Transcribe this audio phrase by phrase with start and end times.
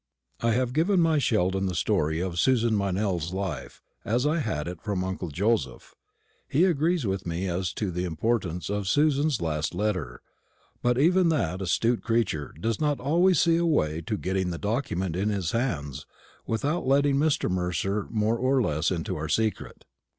[0.39, 4.81] I have given my Sheldon the story of Susan Meynell's life, as I had it
[4.81, 5.93] from uncle Joseph.
[6.47, 10.23] He agrees with me as to the importance of Susan's last letter,
[10.81, 12.97] but even that astute creature does not
[13.35, 16.07] see a way to getting the document in his hands
[16.47, 17.47] without letting Mr.
[17.47, 19.85] Mercer more or less into our secret.